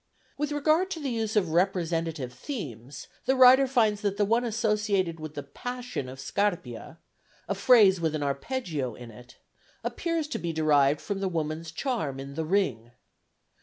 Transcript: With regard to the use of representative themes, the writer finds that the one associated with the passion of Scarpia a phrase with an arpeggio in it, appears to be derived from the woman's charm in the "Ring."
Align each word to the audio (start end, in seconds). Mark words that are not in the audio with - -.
With 0.35 0.51
regard 0.51 0.89
to 0.89 0.99
the 0.99 1.11
use 1.11 1.35
of 1.35 1.51
representative 1.51 2.33
themes, 2.33 3.07
the 3.27 3.35
writer 3.35 3.67
finds 3.67 4.01
that 4.01 4.17
the 4.17 4.25
one 4.25 4.43
associated 4.43 5.19
with 5.19 5.35
the 5.35 5.43
passion 5.43 6.09
of 6.09 6.19
Scarpia 6.19 6.97
a 7.47 7.53
phrase 7.53 8.01
with 8.01 8.15
an 8.15 8.23
arpeggio 8.23 8.95
in 8.95 9.11
it, 9.11 9.35
appears 9.83 10.27
to 10.29 10.39
be 10.39 10.51
derived 10.53 11.01
from 11.01 11.19
the 11.19 11.29
woman's 11.29 11.71
charm 11.71 12.19
in 12.19 12.33
the 12.33 12.45
"Ring." 12.45 12.89